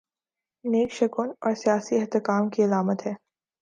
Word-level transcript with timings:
نیک 0.65 0.91
شگون 0.93 1.29
اور 1.41 1.53
سیاسی 1.53 1.95
استحکام 1.97 2.49
کی 2.49 2.63
علامت 2.63 3.05
ہے۔ 3.07 3.13